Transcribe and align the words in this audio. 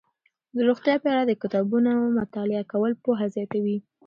د 0.55 0.57
روغتیا 0.67 0.95
په 1.03 1.07
اړه 1.13 1.23
د 1.25 1.31
کتابونو 1.41 1.91
مطالعه 2.19 2.63
کول 2.71 2.91
پوهه 3.03 3.25
زیاتوي. 3.35 3.77